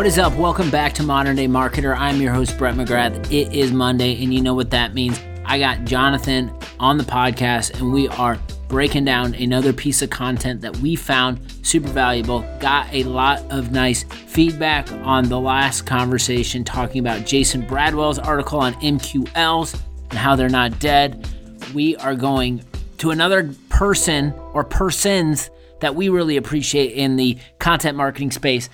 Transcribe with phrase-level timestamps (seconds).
[0.00, 0.34] What is up?
[0.36, 1.94] Welcome back to Modern Day Marketer.
[1.94, 3.30] I'm your host, Brett McGrath.
[3.30, 5.20] It is Monday, and you know what that means.
[5.44, 8.38] I got Jonathan on the podcast, and we are
[8.68, 12.40] breaking down another piece of content that we found super valuable.
[12.60, 18.58] Got a lot of nice feedback on the last conversation talking about Jason Bradwell's article
[18.58, 19.78] on MQLs
[20.08, 21.28] and how they're not dead.
[21.74, 22.64] We are going
[22.96, 28.70] to another person or persons that we really appreciate in the content marketing space.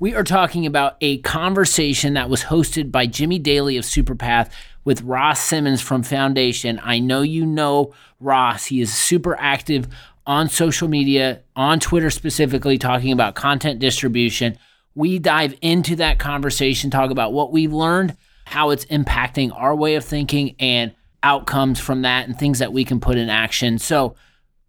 [0.00, 4.50] We are talking about a conversation that was hosted by Jimmy Daly of Superpath
[4.82, 6.80] with Ross Simmonds from Foundation.
[6.82, 8.64] I know you know Ross.
[8.64, 9.88] He is super active
[10.26, 14.56] on social media, on Twitter specifically, talking about content distribution.
[14.94, 19.96] We dive into that conversation, talk about what we've learned, how it's impacting our way
[19.96, 23.78] of thinking, and outcomes from that, and things that we can put in action.
[23.78, 24.14] So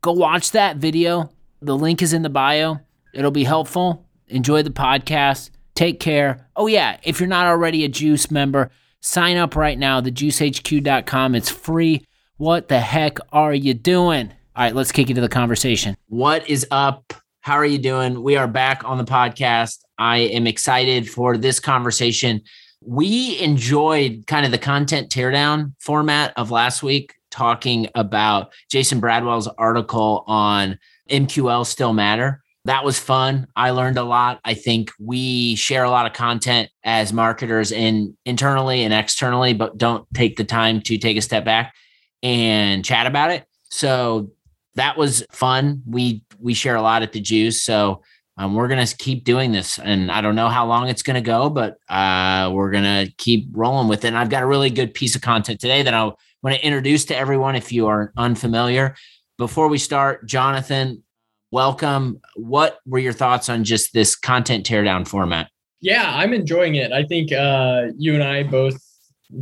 [0.02, 1.32] go watch that video.
[1.62, 2.82] The link is in the bio.
[3.13, 4.05] It'll be helpful.
[4.32, 5.49] Enjoy the podcast.
[5.76, 6.48] Take care.
[6.55, 11.35] Oh, yeah, if you're not already a Juice member, sign up right now, thejuicehq.com.
[11.35, 12.05] It's free.
[12.37, 14.32] What the heck are you doing?
[14.55, 15.96] All right, let's kick into the conversation.
[16.07, 17.13] What is up?
[17.41, 18.21] How are you doing?
[18.21, 19.79] We are back on the podcast.
[19.98, 22.41] I am excited for this conversation.
[22.84, 29.48] We enjoyed kind of the content teardown format of last week, talking about Jason Bradwell's
[29.48, 30.77] article on
[31.09, 32.40] MQL still matter.
[32.65, 33.48] That was fun.
[33.55, 34.40] I learned a lot.
[34.45, 39.77] I think we share a lot of content as marketers in internally and externally, but
[39.77, 41.73] don't take the time to take a step back
[42.21, 43.45] and chat about it.
[43.71, 44.31] So
[44.76, 45.81] that was fun.
[45.87, 48.03] We we share a lot at the Juice, so
[48.37, 51.49] um, we're gonna keep doing this, and I don't know how long it's gonna go,
[51.49, 54.09] but uh, we're gonna keep rolling with it.
[54.09, 57.05] And I've got a really good piece of content today that I want to introduce
[57.05, 57.55] to everyone.
[57.55, 58.96] If you are unfamiliar,
[59.37, 61.03] before we start, Jonathan,
[61.52, 62.20] welcome.
[62.35, 65.50] What were your thoughts on just this content teardown format?
[65.81, 66.91] Yeah, I'm enjoying it.
[66.91, 68.81] I think uh, you and I both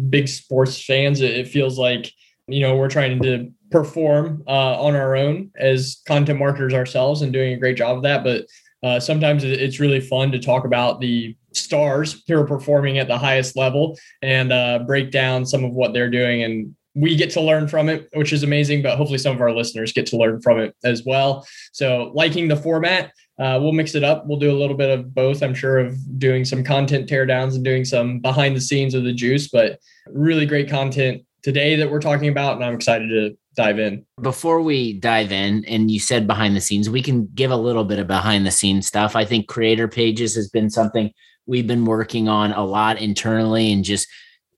[0.10, 1.22] big sports fans.
[1.22, 2.12] It feels like
[2.48, 7.32] you know we're trying to perform uh, on our own as content marketers ourselves and
[7.32, 8.24] doing a great job of that.
[8.24, 8.46] But
[8.82, 13.18] uh, sometimes it's really fun to talk about the stars who are performing at the
[13.18, 17.42] highest level and uh, break down some of what they're doing and we get to
[17.42, 20.42] learn from it, which is amazing, but hopefully some of our listeners get to learn
[20.42, 21.48] from it as well.
[21.72, 24.26] So, liking the format, uh, we'll mix it up.
[24.28, 25.42] We'll do a little bit of both.
[25.42, 29.14] I'm sure of doing some content teardowns and doing some behind the scenes of the
[29.14, 32.56] juice, but really great content today that we're talking about.
[32.56, 34.06] And I'm excited to dive in.
[34.22, 37.86] Before we dive in, and you said behind the scenes, we can give a little
[37.86, 39.16] bit of behind the scenes stuff.
[39.16, 41.12] I think creator pages has been something
[41.46, 44.08] we've been working on a lot internally and just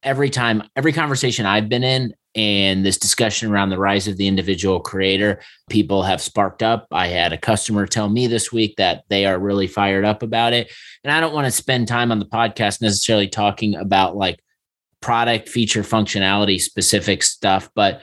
[0.04, 4.28] every time, every conversation I've been in, and this discussion around the rise of the
[4.28, 6.88] individual creator, people have sparked up.
[6.92, 10.54] I had a customer tell me this week that they are really fired up about
[10.54, 10.72] it.
[11.04, 14.40] And I don't want to spend time on the podcast necessarily talking about like
[15.02, 18.02] product feature functionality specific stuff, but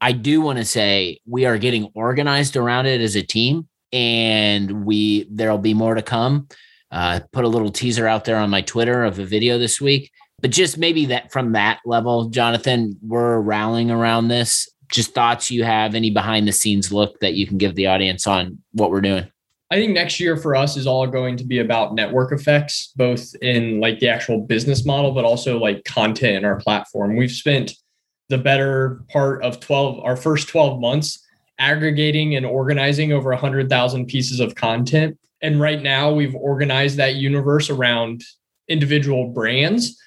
[0.00, 4.84] I do want to say we are getting organized around it as a team and
[4.84, 6.48] we there'll be more to come.
[6.90, 10.10] Uh, put a little teaser out there on my Twitter of a video this week
[10.40, 14.68] but just maybe that from that level, Jonathan, we're rallying around this.
[14.90, 18.26] Just thoughts you have, any behind the scenes look that you can give the audience
[18.26, 19.30] on what we're doing.
[19.72, 23.36] I think next year for us is all going to be about network effects, both
[23.40, 27.16] in like the actual business model, but also like content in our platform.
[27.16, 27.74] We've spent
[28.30, 31.24] the better part of 12, our first 12 months
[31.60, 35.16] aggregating and organizing over 100,000 pieces of content.
[35.40, 38.24] And right now we've organized that universe around
[38.66, 40.00] individual brands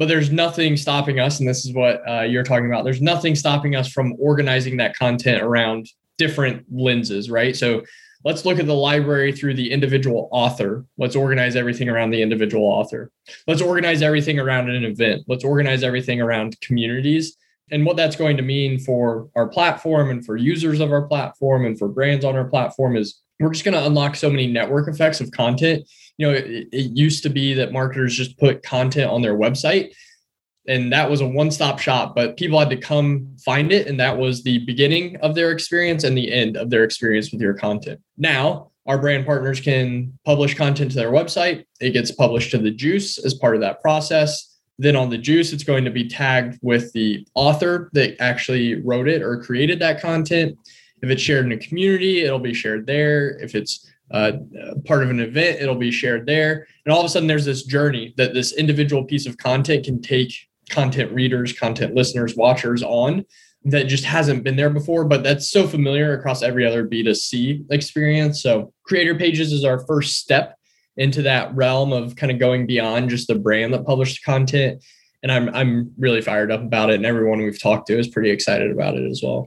[0.00, 2.84] but there's nothing stopping us and this is what uh, you're talking about.
[2.84, 7.54] There's nothing stopping us from organizing that content around different lenses right?
[7.54, 7.82] So
[8.24, 10.86] let's look at the library through the individual author.
[10.96, 13.10] Let's organize everything around the individual author.
[13.46, 15.24] Let's organize everything around an event.
[15.28, 17.36] Let's organize everything around communities
[17.70, 21.66] and what that's going to mean for our platform and for users of our platform
[21.66, 24.88] and for brands on our platform is we're just going to unlock so many network
[24.88, 25.88] effects of content.
[26.18, 29.92] You know, it, it used to be that marketers just put content on their website
[30.68, 34.16] and that was a one-stop shop but people had to come find it and that
[34.16, 38.00] was the beginning of their experience and the end of their experience with your content.
[38.16, 41.64] Now our brand partners can publish content to their website.
[41.80, 44.58] It gets published to the juice as part of that process.
[44.78, 49.08] Then on the juice it's going to be tagged with the author that actually wrote
[49.08, 50.56] it or created that content
[51.02, 54.32] if it's shared in a community it'll be shared there if it's uh,
[54.86, 56.66] part of an event, it'll be shared there.
[56.84, 60.02] And all of a sudden, there's this journey that this individual piece of content can
[60.02, 60.34] take
[60.68, 63.24] content readers, content listeners, watchers on
[63.64, 68.42] that just hasn't been there before, but that's so familiar across every other B2C experience.
[68.42, 70.56] So, creator pages is our first step
[70.96, 74.82] into that realm of kind of going beyond just the brand that published content.
[75.22, 76.94] And I'm I'm really fired up about it.
[76.94, 79.46] And everyone we've talked to is pretty excited about it as well.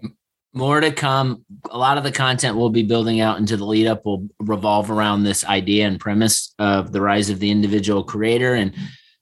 [0.56, 1.44] More to come.
[1.72, 4.92] A lot of the content we'll be building out into the lead up will revolve
[4.92, 8.74] around this idea and premise of the rise of the individual creator and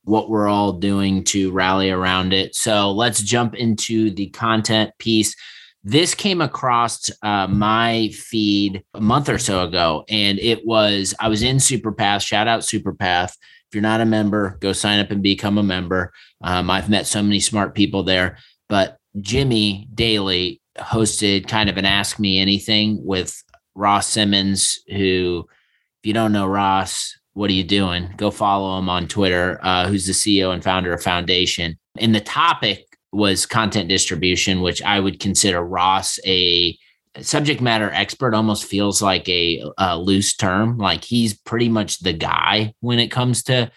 [0.04, 2.54] what we're all doing to rally around it.
[2.54, 5.34] So let's jump into the content piece.
[5.84, 11.28] This came across uh, my feed a month or so ago, and it was I
[11.28, 12.24] was in Superpath.
[12.24, 13.30] Shout out Superpath.
[13.30, 16.12] If you're not a member, go sign up and become a member.
[16.42, 18.38] Um, I've met so many smart people there.
[18.68, 23.42] But Jimmy Daly hosted kind of an Ask Me Anything with
[23.74, 25.46] Ross Simmonds, who,
[26.02, 28.12] if you don't know Ross, what are you doing?
[28.16, 31.78] Go follow him on Twitter, uh, who's the CEO and founder of Foundation.
[31.98, 36.76] And the topic was content distribution, which I would consider Ross a
[37.20, 40.78] subject matter expert almost feels like a, a, loose term.
[40.78, 43.70] Like he's pretty much the guy when it comes to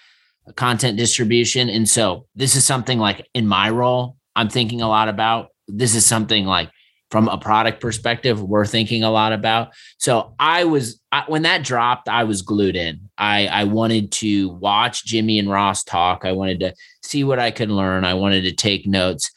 [0.56, 1.70] content distribution.
[1.70, 5.50] And so this is something like in my role, I'm thinking a lot about.
[5.68, 6.70] This is something like
[7.12, 9.74] from a product perspective, we're thinking a lot about.
[9.98, 13.10] So I was I, when that dropped, I was glued in.
[13.18, 16.26] I I wanted to watch Jimmy and Ross talk.
[16.26, 16.74] I wanted to
[17.04, 18.04] see what I could learn.
[18.04, 19.32] I wanted to take notes,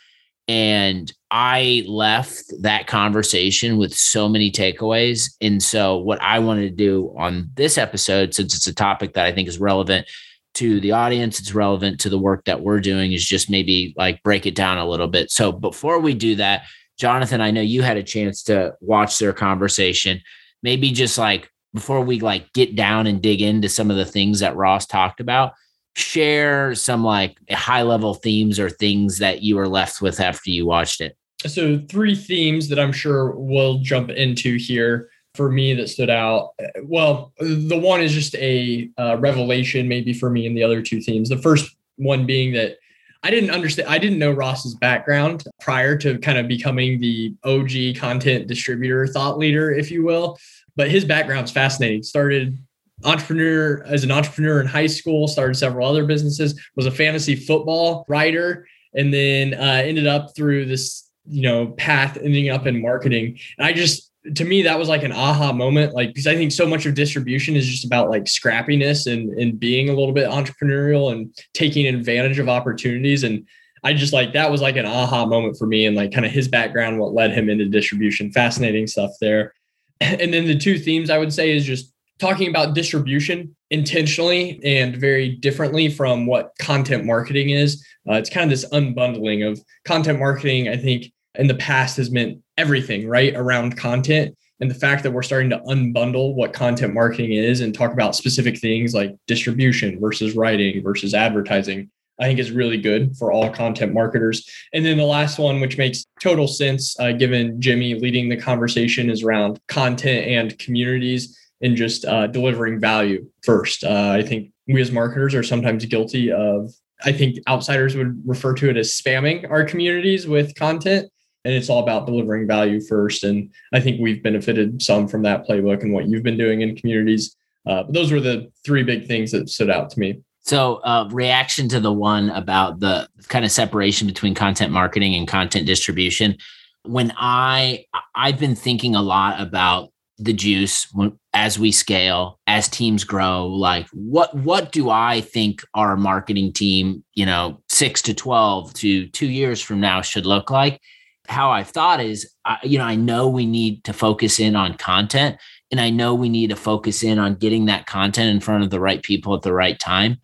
[0.46, 5.30] and I left that conversation with so many takeaways.
[5.42, 9.26] And so what I wanted to do on this episode, since it's a topic that
[9.26, 10.06] I think is relevant
[10.54, 14.22] to the audience, it's relevant to the work that we're doing, is just maybe like
[14.22, 15.30] break it down a little bit.
[15.30, 16.62] So before we do that
[16.98, 20.20] Jonathan, I know you had a chance to watch their conversation.
[20.62, 24.40] Maybe just like before we like get down and dig into some of the things
[24.40, 25.52] that Ross talked about,
[25.94, 30.66] share some like high level themes or things that you were left with after you
[30.66, 31.16] watched it.
[31.46, 36.50] So, three themes that I'm sure we'll jump into here for me that stood out.
[36.82, 41.00] Well, the one is just a uh, revelation, maybe for me, and the other two
[41.00, 41.28] themes.
[41.28, 42.78] The first one being that
[43.22, 43.88] I didn't understand.
[43.88, 49.38] I didn't know Ross's background prior to kind of becoming the OG content distributor, thought
[49.38, 50.38] leader, if you will.
[50.76, 52.04] But his background's fascinating.
[52.04, 52.56] Started
[53.04, 55.26] entrepreneur as an entrepreneur in high school.
[55.26, 56.60] Started several other businesses.
[56.76, 62.16] Was a fantasy football writer, and then uh, ended up through this you know path
[62.22, 63.38] ending up in marketing.
[63.58, 66.50] And I just to me that was like an aha moment like because i think
[66.50, 70.28] so much of distribution is just about like scrappiness and and being a little bit
[70.28, 73.24] entrepreneurial and taking advantage of opportunities.
[73.24, 73.46] And
[73.84, 76.32] i just like that was like an aha moment for me and like kind of
[76.32, 78.32] his background what led him into distribution.
[78.32, 79.52] Fascinating stuff there.
[80.00, 84.96] And then the two themes i would say is just talking about distribution intentionally and
[84.96, 87.86] very differently from what content marketing is.
[88.08, 92.10] Uh, it's kind of this unbundling of content marketing i think in the past has
[92.10, 94.36] meant everything right around content.
[94.60, 98.16] And the fact that we're starting to unbundle what content marketing is and talk about
[98.16, 101.90] specific things like distribution versus writing versus advertising
[102.20, 104.44] i think is really good for all content marketers.
[104.72, 109.10] And then the last one which makes total sense uh, given jimmy leading the conversation
[109.10, 113.84] is around content and communities and just uh, delivering value first.
[113.84, 116.72] Uh, i think we as marketers are sometimes guilty of
[117.04, 121.08] i think outsiders would refer to it as spamming our communities with content
[121.48, 123.24] and it's all about delivering value first.
[123.24, 126.76] And I think we've benefited some from that playbook and what you've been doing in
[126.76, 127.34] communities.
[127.66, 130.20] Uh, those were the three big things that stood out to me.
[130.42, 135.26] So, uh, reaction to the one about the kind of separation between content marketing and
[135.26, 136.36] content distribution.
[136.82, 139.88] When I I've been thinking a lot about
[140.18, 140.92] the juice
[141.32, 143.46] as we scale, as teams grow.
[143.46, 149.08] Like, what what do I think our marketing team, you know, six to twelve to
[149.08, 150.80] two years from now should look like?
[151.28, 152.30] How I've thought is,
[152.62, 155.36] you know, I know we need to focus in on content
[155.70, 158.70] and I know we need to focus in on getting that content in front of
[158.70, 160.16] the right people at the right time.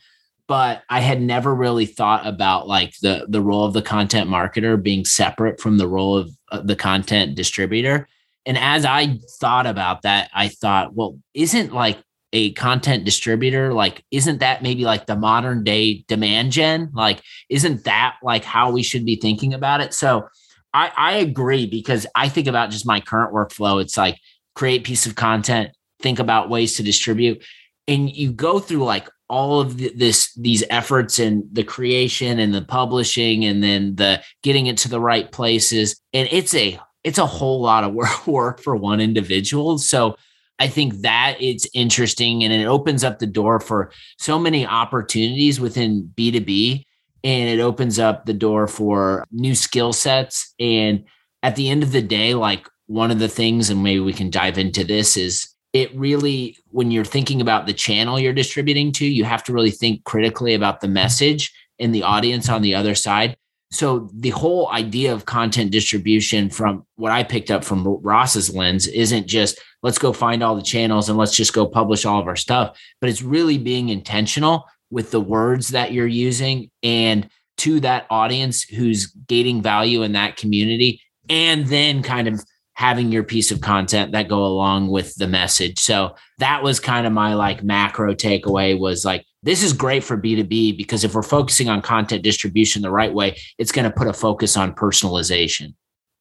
[0.47, 4.83] But I had never really thought about like the the role of the content marketer
[4.83, 8.09] being separate from the role of uh, the content distributor.
[8.45, 11.99] And as I thought about that, I thought, well, isn't like
[12.35, 17.85] a content distributor like isn't that maybe like the modern day demand gen like isn't
[17.85, 20.27] that like how we should be thinking about it so
[20.75, 23.81] I, I agree because I think about just my current workflow.
[23.81, 24.19] It's like
[24.55, 25.71] create piece of content,
[26.03, 27.43] think about ways to distribute,
[27.87, 32.63] and you go through like all of this these efforts and the creation and the
[32.63, 37.27] publishing and then the getting it to the right places and it's a it's a
[37.27, 40.15] whole lot of work, work for one individual so
[40.59, 45.59] i think that it's interesting and it opens up the door for so many opportunities
[45.59, 46.85] within b2b
[47.25, 50.55] and it opens up the door for new skill sets.
[50.61, 51.05] And
[51.43, 54.31] at the end of the day, like one of the things, and maybe we can
[54.31, 59.07] dive into this, is it really, when you're thinking about the channel you're distributing to,
[59.07, 62.95] you have to really think critically about the message and the audience on the other
[62.95, 63.37] side.
[63.73, 68.87] So the whole idea of content distribution from what I picked up from Ross's lens
[68.87, 72.29] isn't just let's go find all the channels and let's just go publish all of
[72.29, 74.65] our stuff, but it's really being intentional
[74.95, 80.37] with the words that you're using and to that audience who's gaining value in that
[80.37, 82.41] community and then kind of
[82.75, 85.81] having your piece of content that go along with the message.
[85.81, 90.17] So that was kind of my like macro takeaway was like this is great for
[90.17, 94.07] B2B because if we're focusing on content distribution the right way, it's going to put
[94.07, 95.75] a focus on personalization.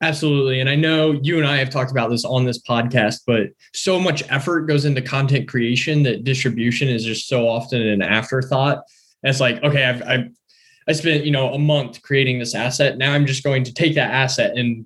[0.04, 0.60] Absolutely.
[0.60, 3.98] And I know you and I have talked about this on this podcast, but so
[3.98, 8.80] much effort goes into content creation that distribution is just so often an afterthought.
[9.24, 10.26] And it's like, okay, I've, I've
[10.90, 12.98] I spent, you know, a month creating this asset.
[12.98, 14.86] Now I'm just going to take that asset and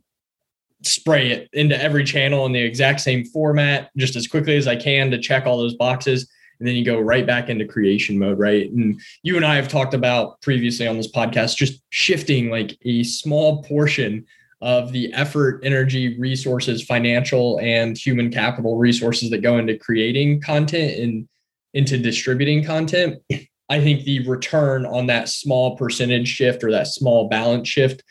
[0.83, 4.75] spray it into every channel in the exact same format just as quickly as I
[4.75, 6.29] can to check all those boxes.
[6.59, 8.71] And then you go right back into creation mode, right?
[8.71, 13.01] And you and I have talked about previously on this podcast just shifting like a
[13.01, 14.24] small portion
[14.61, 20.99] of the effort, energy, resources, financial, and human capital resources that go into creating content
[20.99, 21.27] and
[21.73, 23.21] into distributing content.
[23.69, 28.01] I think the return on that small percentage shift or that small balance shift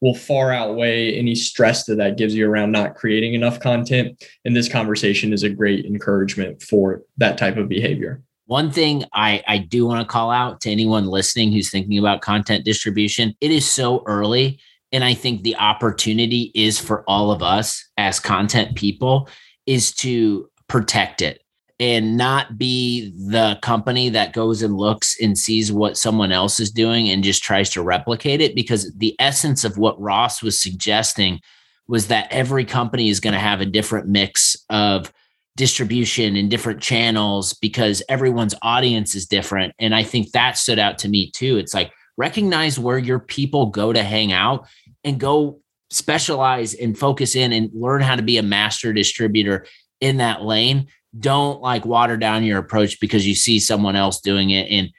[0.00, 4.22] will far outweigh any stress that that gives you around not creating enough content.
[4.44, 8.22] And this conversation is a great encouragement for that type of behavior.
[8.46, 12.20] One thing I, I do want to call out to anyone listening who's thinking about
[12.20, 14.58] content distribution, it is so early.
[14.92, 19.28] And I think the opportunity is for all of us as content people
[19.66, 21.42] is to protect it
[21.80, 26.70] and not be the company that goes and looks and sees what someone else is
[26.70, 31.40] doing and just tries to replicate it because the essence of what Ross was suggesting
[31.86, 35.12] was that every company is going to have a different mix of
[35.56, 39.74] distribution and different channels because everyone's audience is different.
[39.78, 41.58] And I think that stood out to me too.
[41.58, 44.66] It's like recognize where your people go to hang out
[45.04, 45.60] and go
[45.90, 49.64] specialize and focus in and learn how to be a master distributor
[50.00, 50.88] in that lane.
[51.18, 54.90] Don't like water down your approach because you see someone else doing it and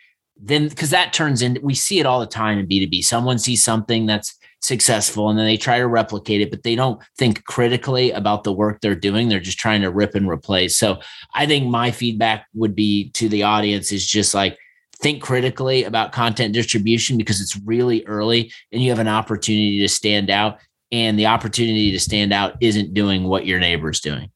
[0.42, 3.62] then because that turns into we see it all the time in b2b someone sees
[3.62, 8.12] something that's successful and then they try to replicate it but they don't think critically
[8.12, 9.28] about the work they're doing.
[9.28, 10.78] They're just trying to rip and replace.
[10.78, 11.00] So
[11.36, 14.58] i think my feedback would be to the audience is just like
[15.02, 19.88] think critically about content distribution because it's really early and you have an opportunity to
[19.88, 20.60] stand out
[20.92, 24.30] and the opportunity to stand out isn't doing what your neighbor's doing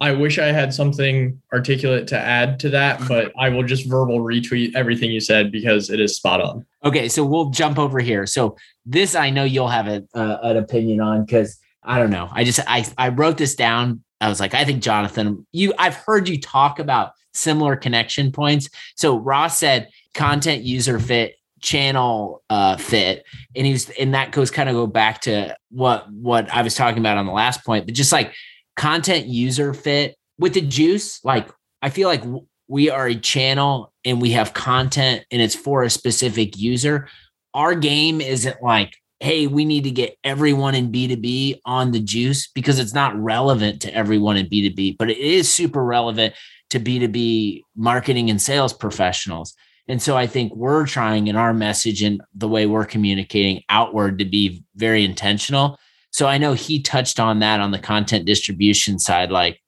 [0.00, 4.20] I wish I had something articulate to add to that, but I will just verbal
[4.20, 6.66] retweet everything you said because it is spot on.
[6.84, 8.26] Okay, so we'll jump over here.
[8.26, 12.28] So this I know you'll have a, uh, an opinion on because I don't know.
[12.30, 14.02] I just I I wrote this down.
[14.20, 18.68] I was like, I think Jonathan, you I've heard you talk about similar connection points.
[18.96, 23.24] So Ross said content user fit channel uh fit
[23.56, 26.98] and he's and that goes kind of go back to what what I was talking
[26.98, 28.32] about on the last point but just like
[28.76, 31.48] content user fit with the juice like
[31.82, 32.22] i feel like
[32.68, 37.08] we are a channel and we have content and it's for a specific user
[37.54, 42.48] our game isn't like hey we need to get everyone in b2b on the juice
[42.48, 46.34] because it's not relevant to everyone in b2b but it is super relevant
[46.70, 49.54] to b2b marketing and sales professionals
[49.88, 54.18] and so i think we're trying in our message and the way we're communicating outward
[54.18, 55.78] to be very intentional
[56.16, 59.30] so I know he touched on that on the content distribution side.
[59.30, 59.60] Like,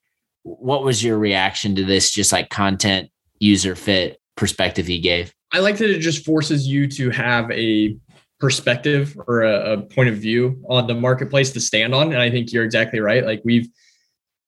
[0.44, 5.34] what was your reaction to this, just like content user fit perspective he gave?
[5.52, 7.98] I like that it just forces you to have a
[8.40, 12.12] perspective or a, a point of view on the marketplace to stand on.
[12.12, 13.24] And I think you're exactly right.
[13.24, 13.68] Like we've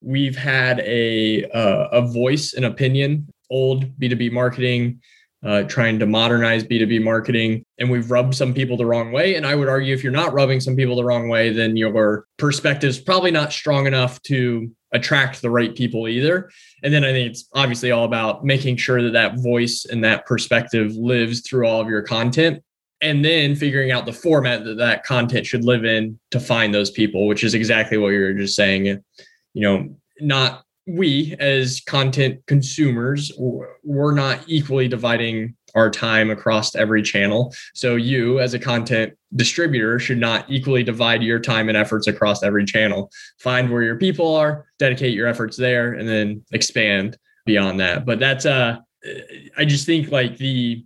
[0.00, 5.00] we've had a uh, a voice, an opinion, old B2B marketing,
[5.44, 7.64] uh, trying to modernize B2B marketing.
[7.78, 9.36] And we've rubbed some people the wrong way.
[9.36, 12.26] And I would argue if you're not rubbing some people the wrong way, then your
[12.38, 16.50] perspective is probably not strong enough to attract the right people either.
[16.82, 20.26] And then I think it's obviously all about making sure that that voice and that
[20.26, 22.62] perspective lives through all of your content.
[23.02, 26.90] And then figuring out the format that that content should live in to find those
[26.90, 28.86] people, which is exactly what you were just saying.
[28.86, 29.02] You
[29.54, 37.54] know, not we as content consumers we're not equally dividing our time across every channel.
[37.74, 42.42] So you as a content distributor should not equally divide your time and efforts across
[42.42, 43.10] every channel.
[43.38, 47.16] Find where your people are dedicate your efforts there and then expand
[47.46, 48.04] beyond that.
[48.04, 48.78] But that's uh
[49.56, 50.84] i just think like the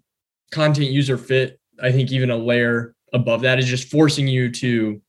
[0.53, 5.01] content user fit i think even a layer above that is just forcing you to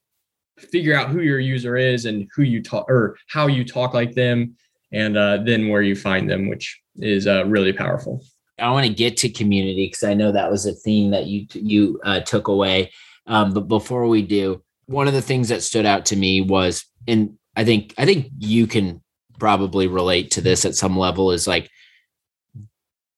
[0.57, 4.13] figure out who your user is and who you talk or how you talk like
[4.13, 4.55] them
[4.91, 8.23] and uh, then where you find them, which is uh, really powerful.
[8.57, 11.45] I want to get to community because I know that was a theme that you
[11.53, 12.91] you uh, took away.
[13.27, 16.85] Um, but before we do, one of the things that stood out to me was,
[17.07, 19.01] and I think I think you can
[19.39, 21.69] probably relate to this at some level, is like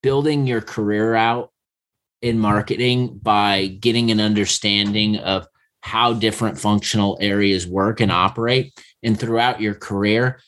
[0.02, 1.52] building your career out
[2.22, 5.48] in marketing by getting an understanding of
[5.82, 10.40] how different functional areas work and operate, and throughout your career,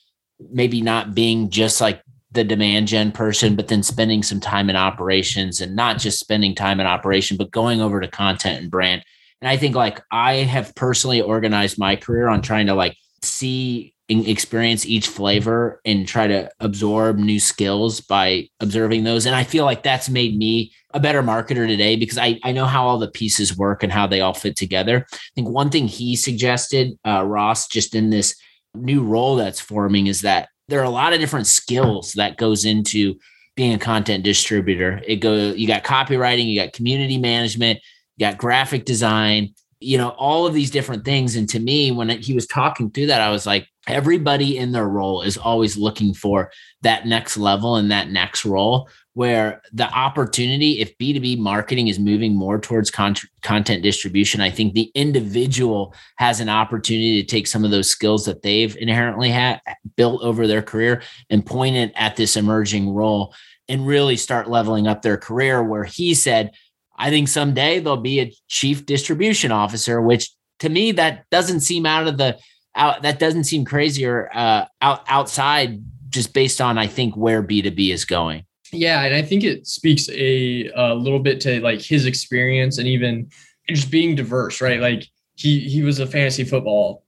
[0.51, 4.75] maybe not being just like the demand gen person, but then spending some time in
[4.75, 9.03] operations and not just spending time in operation, but going over to content and brand.
[9.41, 13.93] And I think like I have personally organized my career on trying to like see
[14.10, 19.25] experience each flavor and try to absorb new skills by observing those.
[19.25, 22.66] And I feel like that's made me a better marketer today because I, I know
[22.66, 25.06] how all the pieces work and how they all fit together.
[25.12, 28.36] I think one thing he suggested, uh, Ross, just in this
[28.74, 32.66] new role that's forming is that there are a lot of different skills that goes
[32.66, 33.16] into
[33.56, 35.01] being a content distributor.
[35.06, 37.80] It go you got copywriting, you got community management,
[38.18, 41.36] you got graphic design, you know, all of these different things.
[41.36, 44.88] And to me, when he was talking through that, I was like, everybody in their
[44.88, 50.79] role is always looking for that next level and that next role where the opportunity
[50.79, 56.39] if b2b marketing is moving more towards con- content distribution i think the individual has
[56.39, 59.60] an opportunity to take some of those skills that they've inherently had
[59.98, 63.34] built over their career and point it at this emerging role
[63.67, 66.51] and really start leveling up their career where he said
[66.98, 71.86] i think someday there'll be a chief distribution officer which to me that doesn't seem
[71.86, 72.38] out of the
[72.75, 77.43] out that doesn't seem crazy or uh, out outside just based on I think where
[77.43, 78.45] B2B is going.
[78.71, 82.88] Yeah, and I think it speaks a, a little bit to like his experience and
[82.88, 83.29] even
[83.67, 84.79] just being diverse, right?
[84.79, 87.03] Like he he was a fantasy football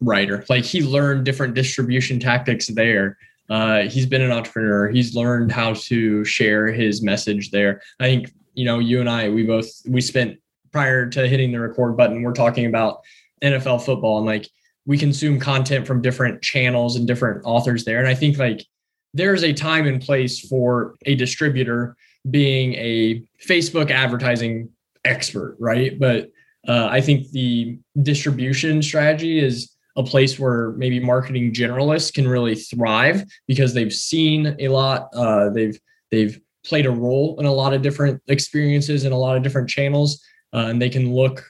[0.00, 0.44] writer.
[0.48, 3.18] Like he learned different distribution tactics there.
[3.50, 4.88] Uh, he's been an entrepreneur.
[4.88, 7.82] He's learned how to share his message there.
[8.00, 10.38] I think you know you and I we both we spent
[10.72, 12.22] prior to hitting the record button.
[12.22, 13.00] We're talking about
[13.42, 14.48] NFL football and like
[14.86, 17.98] we consume content from different channels and different authors there.
[17.98, 18.64] And I think like
[19.14, 21.96] there's a time and place for a distributor
[22.30, 24.70] being a Facebook advertising
[25.04, 25.98] expert, right?
[25.98, 26.30] But
[26.66, 32.54] uh, I think the distribution strategy is a place where maybe marketing generalists can really
[32.54, 35.08] thrive because they've seen a lot.
[35.14, 35.78] Uh, they've
[36.10, 39.68] they've played a role in a lot of different experiences and a lot of different
[39.68, 40.22] channels,
[40.54, 41.44] uh, and they can look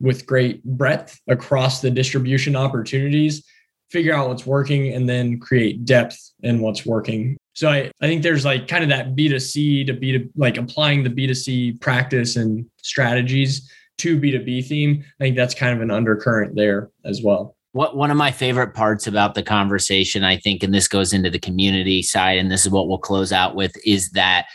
[0.00, 3.44] with great breadth across the distribution opportunities,
[3.90, 7.36] figure out what's working, and then create depth in what's working.
[7.54, 11.04] So I, I think there's like kind of that B2C to B to like applying
[11.04, 15.04] the B2C practice and strategies to B2B theme.
[15.20, 17.56] I think that's kind of an undercurrent there as well.
[17.72, 21.30] What one of my favorite parts about the conversation, I think, and this goes into
[21.30, 24.46] the community side, and this is what we'll close out with, is that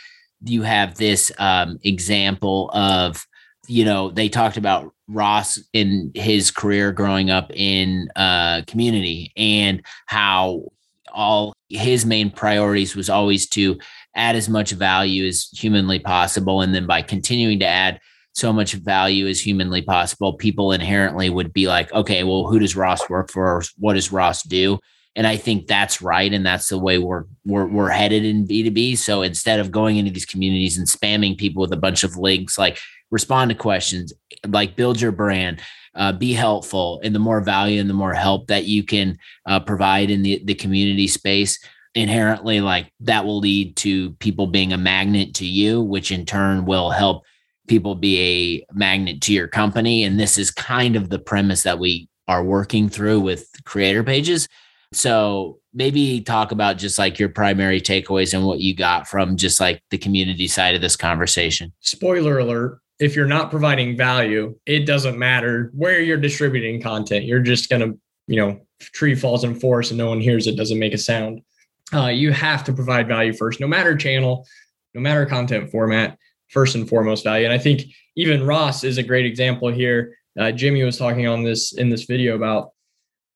[0.42, 3.26] you have this um, example of
[3.70, 9.82] you know, they talked about Ross in his career growing up in uh, community and
[10.06, 10.64] how
[11.12, 13.78] all his main priorities was always to
[14.14, 16.62] add as much value as humanly possible.
[16.62, 18.00] And then by continuing to add
[18.32, 22.76] so much value as humanly possible, people inherently would be like, okay, well, who does
[22.76, 23.62] Ross work for?
[23.76, 24.78] What does Ross do?
[25.16, 28.62] And I think that's right, and that's the way we're we're we're headed in B
[28.62, 28.94] two B.
[28.94, 32.56] So instead of going into these communities and spamming people with a bunch of links
[32.56, 32.78] like
[33.10, 34.12] respond to questions,
[34.46, 35.60] like build your brand,
[35.96, 39.58] uh, be helpful, and the more value and the more help that you can uh,
[39.58, 41.58] provide in the, the community space,
[41.96, 46.64] inherently, like that will lead to people being a magnet to you, which in turn
[46.66, 47.24] will help
[47.66, 50.04] people be a magnet to your company.
[50.04, 54.46] And this is kind of the premise that we are working through with creator pages.
[54.92, 59.60] So maybe talk about just like your primary takeaways and what you got from just
[59.60, 61.72] like the community side of this conversation.
[61.80, 67.24] Spoiler alert if you're not providing value, it doesn't matter where you're distributing content.
[67.24, 70.56] You're just going to, you know, tree falls in forest and no one hears it,
[70.56, 71.40] doesn't make a sound.
[71.92, 74.46] Uh, you have to provide value first, no matter channel,
[74.94, 77.46] no matter content format, first and foremost value.
[77.46, 77.82] And I think
[78.16, 80.16] even Ross is a great example here.
[80.38, 82.70] Uh, Jimmy was talking on this in this video about,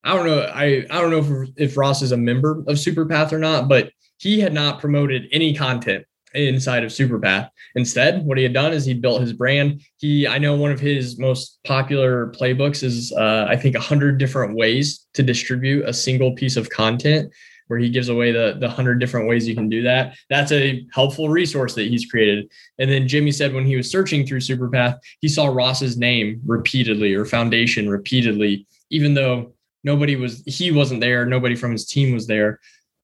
[0.05, 3.33] I don't know, I, I don't know if, if Ross is a member of Superpath
[3.33, 7.49] or not, but he had not promoted any content inside of Superpath.
[7.75, 9.81] Instead, what he had done is he built his brand.
[9.99, 14.19] He, I know one of his most popular playbooks is, uh, I think, a hundred
[14.19, 17.33] different ways to distribute a single piece of content,
[17.69, 20.17] where he gives away the the hundred different ways you can do that.
[20.29, 22.51] That's a helpful resource that he's created.
[22.79, 27.15] And then Jimmy said when he was searching through Superpath, he saw Ross's name repeatedly
[27.15, 29.54] or Foundation repeatedly, even though
[29.85, 32.59] nobody was he wasn't there, nobody from his team was there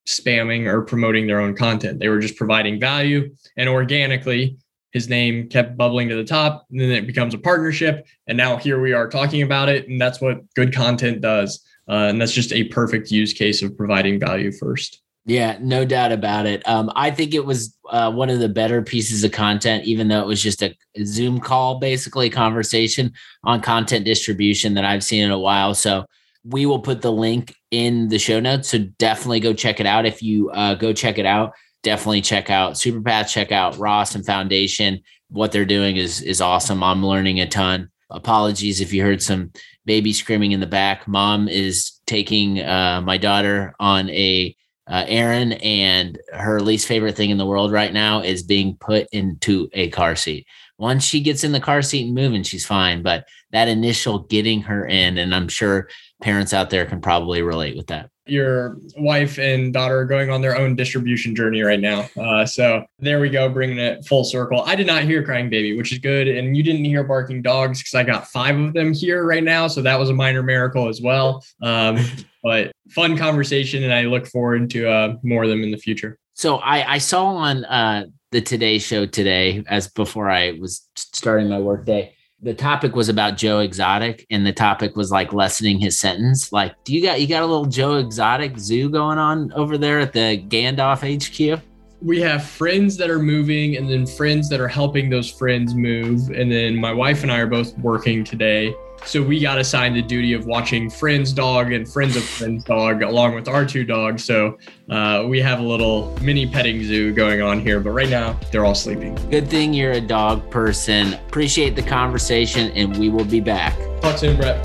[0.08, 2.00] spamming or promoting their own content.
[2.00, 4.56] They were just providing value and organically
[4.92, 8.56] his name kept bubbling to the top and then it becomes a partnership and now
[8.56, 11.64] here we are talking about it and that's what good content does.
[11.88, 15.02] Uh, and that's just a perfect use case of providing value first.
[15.26, 16.66] Yeah no doubt about it.
[16.66, 20.22] Um, i think it was uh, one of the better pieces of content even though
[20.22, 23.12] it was just a zoom call basically conversation
[23.44, 25.74] on content distribution that i've seen in a while.
[25.74, 26.06] So
[26.44, 30.06] we will put the link in the show notes so definitely go check it out
[30.06, 34.24] if you uh, go check it out definitely check out Superpath, check out Ross and
[34.24, 35.00] Foundation.
[35.28, 36.82] What they're doing is is awesome.
[36.82, 37.90] I'm learning a ton.
[38.10, 39.52] Apologies if you heard some
[39.84, 41.06] baby screaming in the back.
[41.06, 44.54] Mom is taking uh, my daughter on a
[44.88, 49.06] uh, errand, and her least favorite thing in the world right now is being put
[49.12, 50.46] into a car seat.
[50.78, 53.02] Once she gets in the car seat and moving, she's fine.
[53.02, 55.88] But that initial getting her in, and I'm sure
[56.20, 60.40] parents out there can probably relate with that your wife and daughter are going on
[60.40, 62.08] their own distribution journey right now.
[62.16, 64.62] Uh, so there we go, bringing it full circle.
[64.62, 67.80] I did not hear crying baby, which is good, and you didn't hear barking dogs
[67.80, 70.88] because I got five of them here right now, so that was a minor miracle
[70.88, 71.44] as well.
[71.60, 71.98] Um,
[72.42, 76.18] but fun conversation, and I look forward to uh, more of them in the future.
[76.34, 81.48] So I, I saw on uh, the Today Show today, as before I was starting
[81.48, 85.98] my workday the topic was about Joe Exotic, and the topic was like lessening his
[85.98, 86.52] sentence.
[86.52, 90.00] Like, do you got you got a little Joe Exotic zoo going on over there
[90.00, 91.62] at the Gandalf HQ?
[92.02, 96.30] We have friends that are moving, and then friends that are helping those friends move.
[96.30, 100.02] And then my wife and I are both working today so we got assigned the
[100.02, 104.24] duty of watching Friends dog and Friends of Friends dog along with our two dogs.
[104.24, 104.58] So
[104.88, 108.64] uh, we have a little mini petting zoo going on here, but right now they're
[108.64, 109.14] all sleeping.
[109.30, 111.14] Good thing you're a dog person.
[111.14, 113.76] Appreciate the conversation, and we will be back.
[114.00, 114.64] Talk soon, Brett.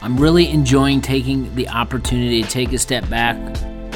[0.00, 3.36] I'm really enjoying taking the opportunity to take a step back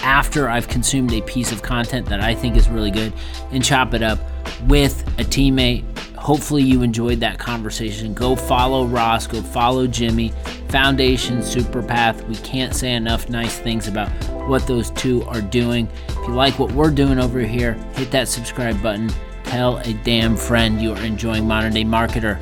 [0.03, 3.13] after I've consumed a piece of content that I think is really good
[3.51, 4.19] and chop it up
[4.67, 5.85] with a teammate
[6.23, 8.15] Hopefully, you enjoyed that conversation.
[8.15, 10.29] Go follow Ross, go follow Jimmy,
[10.69, 12.27] Foundation, Superpath.
[12.29, 14.09] We can't say enough nice things about
[14.47, 15.89] what those two are doing.
[16.09, 19.11] If you like what we're doing over here, hit that subscribe button.
[19.43, 22.39] Tell a damn friend you are enjoying Modern Day Marketer.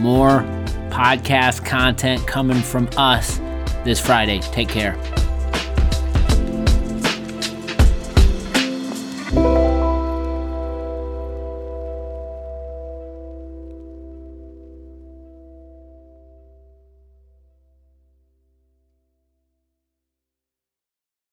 [0.00, 0.40] More
[0.90, 3.38] podcast content coming from us
[3.84, 4.40] this Friday.
[4.40, 4.98] Take care.